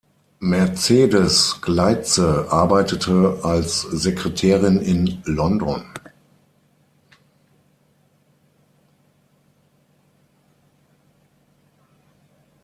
[0.39, 5.83] Mercedes Gleitze arbeitete als Sekretärin in London.